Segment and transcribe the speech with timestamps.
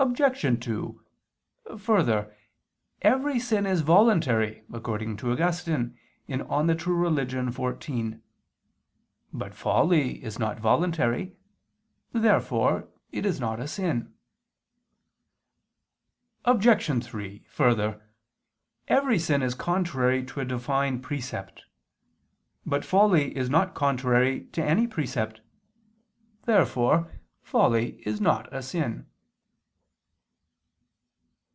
[0.00, 0.42] Obj.
[0.62, 1.04] 2:
[1.76, 2.32] Further,
[3.02, 7.30] "Every sin is voluntary," according to Augustine (De Vera Relig.
[7.30, 8.20] xiv).
[9.32, 11.34] But folly is not voluntary.
[12.12, 14.14] Therefore it is not a sin.
[16.44, 17.04] Obj.
[17.04, 18.00] 3: Further,
[18.86, 21.64] every sin is contrary to a Divine precept.
[22.64, 25.40] But folly is not contrary to any precept.
[26.44, 27.10] Therefore
[27.42, 29.06] folly is not a sin.